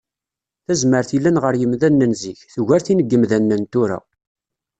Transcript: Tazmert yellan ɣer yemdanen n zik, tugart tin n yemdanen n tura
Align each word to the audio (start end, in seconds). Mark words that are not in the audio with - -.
Tazmert 0.65 1.09
yellan 1.13 1.37
ɣer 1.43 1.53
yemdanen 1.57 2.11
n 2.11 2.13
zik, 2.21 2.39
tugart 2.53 2.85
tin 2.87 3.03
n 3.05 3.07
yemdanen 3.11 3.61
n 3.61 3.63
tura 3.71 3.99